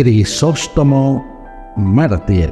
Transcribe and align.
Crisóstomo 0.00 1.22
mártir. 1.76 2.48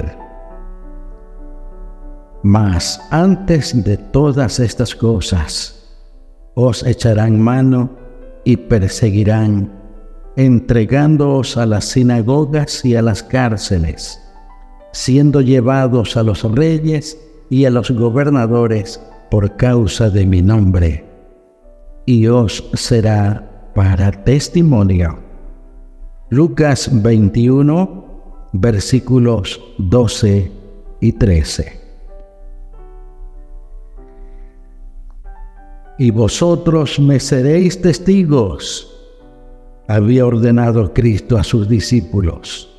Mas 2.42 3.00
antes 3.10 3.72
de 3.84 3.96
todas 3.96 4.60
estas 4.60 4.94
cosas, 4.94 5.96
os 6.54 6.82
echarán 6.82 7.40
mano 7.40 7.88
y 8.44 8.58
perseguirán, 8.58 9.72
entregándoos 10.36 11.56
a 11.56 11.64
las 11.64 11.86
sinagogas 11.86 12.84
y 12.84 12.96
a 12.96 13.00
las 13.00 13.22
cárceles, 13.22 14.20
siendo 14.92 15.40
llevados 15.40 16.18
a 16.18 16.22
los 16.22 16.42
reyes 16.54 17.18
y 17.48 17.64
a 17.64 17.70
los 17.70 17.90
gobernadores 17.90 19.00
por 19.30 19.56
causa 19.56 20.10
de 20.10 20.26
mi 20.26 20.42
nombre, 20.42 21.02
y 22.04 22.26
os 22.26 22.62
será 22.74 23.70
para 23.74 24.12
testimonio. 24.12 25.27
Lucas 26.30 26.90
21, 26.92 28.04
versículos 28.52 29.62
12 29.78 30.52
y 31.00 31.12
13. 31.12 31.80
Y 35.98 36.10
vosotros 36.10 37.00
me 37.00 37.18
seréis 37.18 37.80
testigos, 37.80 38.94
había 39.88 40.26
ordenado 40.26 40.92
Cristo 40.92 41.38
a 41.38 41.44
sus 41.44 41.66
discípulos. 41.66 42.78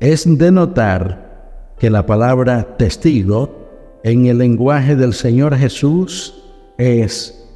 Es 0.00 0.26
de 0.36 0.50
notar 0.50 1.74
que 1.78 1.88
la 1.88 2.04
palabra 2.04 2.76
testigo 2.76 4.00
en 4.02 4.26
el 4.26 4.38
lenguaje 4.38 4.96
del 4.96 5.14
Señor 5.14 5.54
Jesús 5.56 6.42
es 6.78 7.48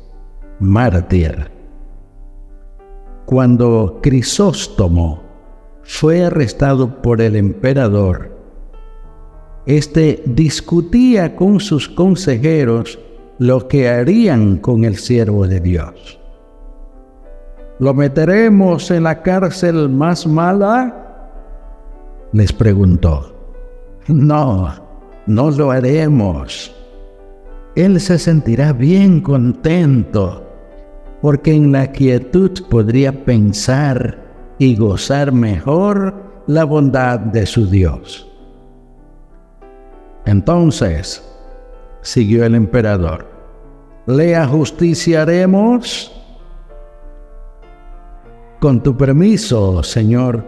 mártir. 0.61 1.54
Cuando 3.27 4.01
Crisóstomo 4.03 5.23
fue 5.83 6.25
arrestado 6.25 7.01
por 7.01 7.23
el 7.23 7.37
emperador, 7.37 8.37
éste 9.65 10.23
discutía 10.27 11.35
con 11.35 11.59
sus 11.59 11.89
consejeros 11.89 12.99
lo 13.39 13.67
que 13.67 13.89
harían 13.89 14.59
con 14.59 14.85
el 14.85 14.97
siervo 14.97 15.47
de 15.47 15.61
Dios. 15.61 16.21
¿Lo 17.79 17.95
meteremos 17.95 18.91
en 18.91 19.05
la 19.05 19.23
cárcel 19.23 19.89
más 19.89 20.27
mala? 20.27 21.01
Les 22.33 22.53
preguntó. 22.53 23.35
No, 24.07 24.69
no 25.27 25.51
lo 25.51 25.71
haremos. 25.71 26.75
Él 27.75 27.99
se 28.01 28.19
sentirá 28.19 28.75
bien 28.75 29.23
contento 29.23 30.44
porque 31.25 31.55
en 31.55 31.73
la 31.73 31.91
quietud 31.91 32.51
podría 32.69 33.25
pensar 33.25 34.19
y 34.59 34.77
gozar 34.77 35.33
mejor 35.33 36.15
la 36.47 36.65
bondad 36.65 37.19
de 37.19 37.47
su 37.47 37.67
Dios. 37.67 38.31
Entonces, 40.27 41.25
siguió 42.03 42.45
el 42.45 42.55
emperador, 42.55 43.27
¿le 44.05 44.37
ajusticiaremos? 44.37 46.13
Con 48.61 48.83
tu 48.83 48.95
permiso, 48.95 49.83
Señor, 49.83 50.45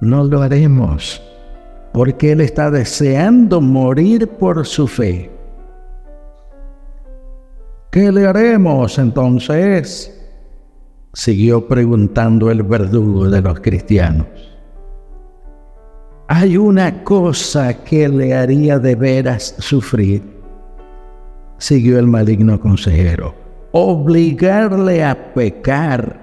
no 0.00 0.24
lo 0.24 0.40
haremos, 0.40 1.22
porque 1.92 2.32
Él 2.32 2.40
está 2.40 2.70
deseando 2.70 3.60
morir 3.60 4.26
por 4.26 4.64
su 4.64 4.88
fe. 4.88 5.30
¿Qué 7.90 8.10
le 8.10 8.26
haremos 8.26 8.98
entonces? 8.98 10.22
Siguió 11.14 11.68
preguntando 11.68 12.50
el 12.50 12.64
verdugo 12.64 13.30
de 13.30 13.40
los 13.40 13.60
cristianos. 13.60 14.26
Hay 16.26 16.56
una 16.56 17.04
cosa 17.04 17.84
que 17.84 18.08
le 18.08 18.34
haría 18.34 18.80
de 18.80 18.96
veras 18.96 19.54
sufrir, 19.58 20.22
siguió 21.58 22.00
el 22.00 22.08
maligno 22.08 22.58
consejero, 22.58 23.34
obligarle 23.70 25.04
a 25.04 25.32
pecar. 25.34 26.20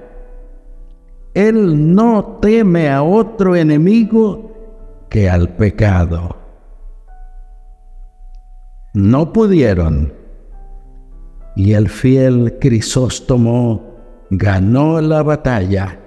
Él 1.34 1.96
no 1.96 2.40
teme 2.42 2.90
a 2.90 3.02
otro 3.02 3.56
enemigo 3.56 4.52
que 5.10 5.30
al 5.30 5.50
pecado. 5.56 6.36
No 8.94 9.32
pudieron 9.32 10.12
y 11.56 11.74
el 11.74 11.88
fiel 11.88 12.58
Crisóstomo 12.60 13.91
ganó 14.32 15.02
la 15.02 15.22
batalla, 15.24 16.00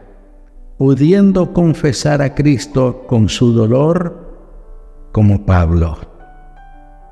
pudiendo 0.79 1.53
confesar 1.53 2.23
a 2.23 2.35
Cristo 2.35 3.05
con 3.07 3.29
su 3.29 3.53
dolor 3.53 5.11
como 5.13 5.45
Pablo. 5.45 5.97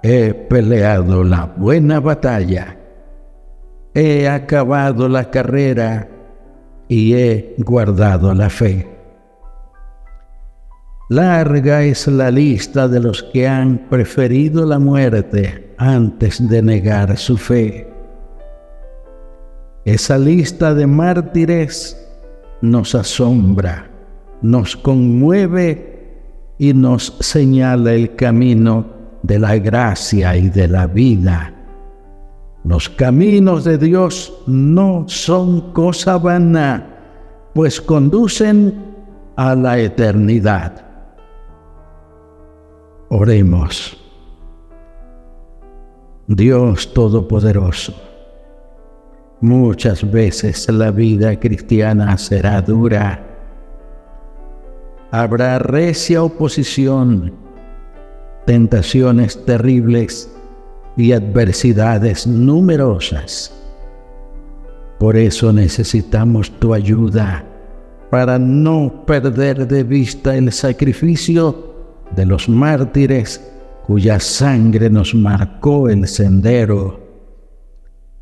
He 0.03 0.33
peleado 0.33 1.23
la 1.23 1.53
buena 1.57 2.01
batalla, 2.01 2.79
he 3.95 4.27
acabado 4.27 5.07
la 5.09 5.31
carrera 5.31 6.09
y 6.89 7.15
he 7.15 7.55
guardado 7.59 8.35
la 8.35 8.49
fe. 8.49 8.89
Larga 11.11 11.83
es 11.83 12.09
la 12.09 12.31
lista 12.31 12.89
de 12.89 13.01
los 13.01 13.23
que 13.23 13.47
han 13.47 13.87
preferido 13.91 14.65
la 14.65 14.79
muerte 14.79 15.75
antes 15.77 16.49
de 16.49 16.63
negar 16.63 17.19
su 17.19 17.37
fe. 17.37 17.92
Esa 19.85 20.17
lista 20.17 20.75
de 20.75 20.87
mártires 20.87 21.99
nos 22.61 22.95
asombra, 22.95 23.91
nos 24.41 24.77
conmueve 24.77 25.93
y 26.57 26.73
nos 26.73 27.17
señala 27.19 27.93
el 27.93 28.15
camino 28.15 28.87
de 29.25 29.41
la 29.41 29.59
gracia 29.59 30.37
y 30.37 30.51
de 30.51 30.69
la 30.69 30.87
vida. 30.87 31.53
Los 32.65 32.89
caminos 32.89 33.65
de 33.65 33.77
Dios 33.77 34.33
no 34.47 35.05
son 35.09 35.73
cosa 35.73 36.17
vana, 36.17 36.87
pues 37.53 37.81
conducen 37.81 38.95
a 39.35 39.57
la 39.57 39.81
eternidad. 39.81 40.87
Oremos. 43.09 43.99
Dios 46.29 46.95
Todopoderoso 46.95 48.12
Muchas 49.43 50.09
veces 50.09 50.69
la 50.71 50.93
vida 50.93 51.35
cristiana 51.41 52.17
será 52.17 52.63
dura. 52.63 53.27
Habrá 55.11 55.59
recia 55.59 56.23
oposición, 56.23 57.35
tentaciones 58.47 59.45
terribles 59.45 60.33
y 60.97 61.11
adversidades 61.11 62.25
numerosas. 62.25 63.53
Por 65.01 65.17
eso 65.17 65.53
necesitamos 65.53 66.49
tu 66.61 66.73
ayuda 66.73 67.45
para 68.13 68.39
no 68.39 69.05
perder 69.05 69.67
de 69.67 69.83
vista 69.83 70.37
el 70.37 70.53
sacrificio 70.53 71.75
de 72.15 72.27
los 72.27 72.49
mártires 72.49 73.45
cuya 73.89 74.21
sangre 74.21 74.89
nos 74.89 75.17
marcó 75.17 75.89
el 75.89 76.07
sendero 76.07 77.02